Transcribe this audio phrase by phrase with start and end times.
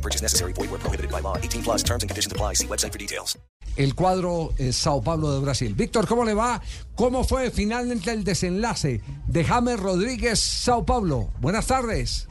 [0.00, 0.54] No purchase necessary.
[0.54, 1.36] Void where prohibited by law.
[1.36, 2.54] 18 plus terms and conditions apply.
[2.54, 3.38] See website for details.
[3.76, 5.74] el cuadro eh, Sao Paulo de Brasil.
[5.74, 6.60] Víctor, ¿cómo le va?
[6.94, 11.28] ¿Cómo fue finalmente el desenlace de James Rodríguez Sao Paulo?
[11.40, 12.26] Buenas tardes.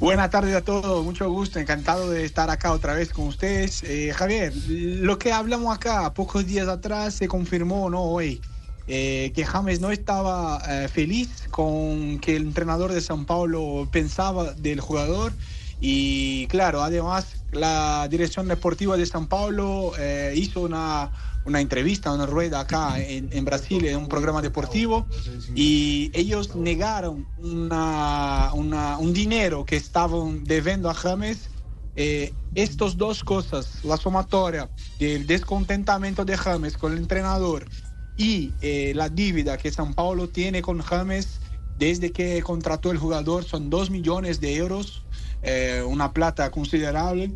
[0.00, 3.82] Buenas tardes a todos, mucho gusto, encantado de estar acá otra vez con ustedes.
[3.84, 8.02] Eh, Javier, lo que hablamos acá pocos días atrás se confirmó, ¿no?
[8.02, 8.40] Hoy,
[8.86, 14.52] eh, que James no estaba eh, feliz con que el entrenador de San Paulo pensaba
[14.54, 15.32] del jugador
[15.80, 21.12] y claro, además la dirección deportiva de San Paulo eh, hizo una,
[21.44, 25.06] una entrevista, una rueda acá en, en Brasil, en un programa deportivo,
[25.54, 31.48] y ellos negaron una, una- un dinero que estaban debiendo a James.
[31.94, 37.68] Eh, estas dos cosas, la sumatoria del descontentamiento de James con el entrenador
[38.16, 41.40] y eh, la dívida que San Paulo tiene con James
[41.76, 45.04] desde que contrató el jugador, son dos millones de euros,
[45.42, 47.32] eh, una plata considerable.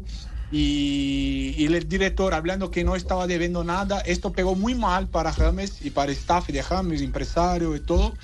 [0.50, 5.33] Y, y el director hablando que no estaba debiendo nada, esto pegó muy mal para
[5.33, 8.14] James y para el staff de James, empresario y todo.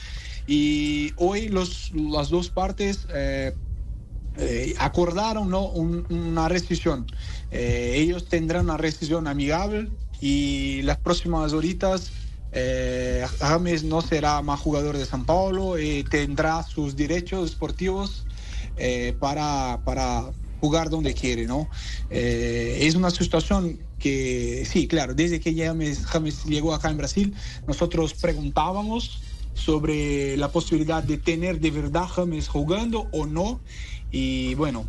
[0.47, 3.57] Y hoy los, las dos partes eh,
[4.37, 5.67] eh, acordaron ¿no?
[5.71, 7.07] un- una rescisión.
[7.51, 12.13] Eh, ellos tendrán una rescisión amigable y las próximas horitas
[12.53, 18.27] eh, James no será más jugador de San Paulo y tendrá sus derechos deportivos
[18.77, 21.69] eh, para, para jugar donde quiere, ¿no?
[22.11, 27.35] Eh, es una situación que, sí, claro, desde que James, James llegó acá en Brasil,
[27.67, 29.23] nosotros preguntábamos
[29.55, 33.61] sobre la posibilidad de tener de verdad James jugando o no.
[34.11, 34.89] Y bueno,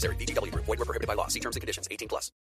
[0.00, 0.66] VGW Group.
[0.66, 1.28] Void where prohibited by law.
[1.28, 1.88] See terms and conditions.
[1.90, 2.32] 18 plus.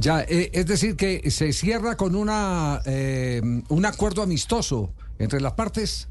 [0.00, 5.52] Ya, eh, es decir, que se cierra con una eh, un acuerdo amistoso entre las
[5.54, 6.08] partes.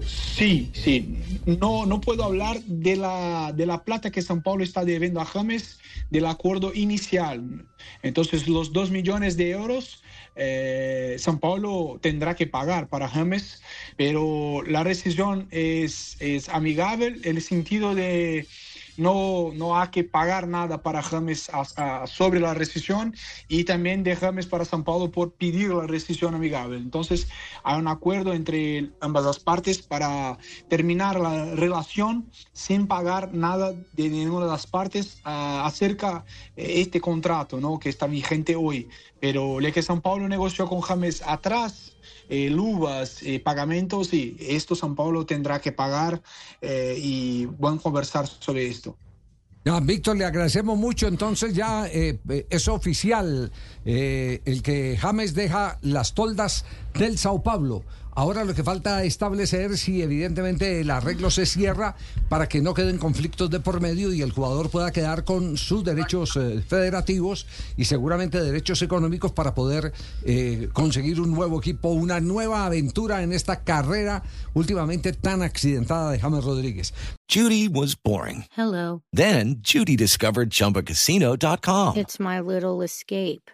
[0.00, 1.18] Sí, sí.
[1.46, 5.24] No, no puedo hablar de la, de la plata que San Paulo está debiendo a
[5.24, 5.78] James
[6.10, 7.66] del acuerdo inicial.
[8.02, 10.02] Entonces, los dos millones de euros,
[10.34, 13.62] eh, San Paulo tendrá que pagar para James,
[13.96, 18.46] pero la rescisión es, es amigable en el sentido de
[18.96, 23.14] no, no hay que pagar nada para James a- a- sobre la rescisión
[23.48, 26.76] y también de James para San Paulo por pedir la rescisión amigable.
[26.78, 27.26] Entonces
[27.62, 30.38] hay un acuerdo entre ambas las partes para
[30.68, 36.24] terminar la relación sin pagar nada de ninguna de las partes ah, acerca
[36.56, 37.78] de este contrato ¿no?
[37.78, 38.88] que está vigente hoy.
[39.20, 41.94] Pero lo que San Paulo negoció con James atrás
[42.28, 46.22] eh, luvas, eh, pagamentos, y esto San Paulo tendrá que pagar
[46.60, 48.83] eh, y van a conversar sobre esto.
[49.82, 51.08] Víctor, le agradecemos mucho.
[51.08, 52.18] Entonces ya eh,
[52.50, 53.50] es oficial
[53.84, 56.64] eh, el que James deja las toldas
[56.98, 57.82] del Sao Paulo.
[58.16, 61.96] Ahora lo que falta establecer si evidentemente el arreglo se cierra
[62.28, 65.82] para que no queden conflictos de por medio y el jugador pueda quedar con sus
[65.82, 69.92] derechos eh, federativos y seguramente derechos económicos para poder
[70.24, 74.22] eh, conseguir un nuevo equipo, una nueva aventura en esta carrera
[74.54, 76.94] últimamente tan accidentada de James Rodríguez.
[77.28, 78.44] Judy was boring.
[78.56, 79.02] Hello.
[79.12, 81.96] Then Judy discovered ChumbaCasino.com.
[81.96, 83.50] It's my little escape.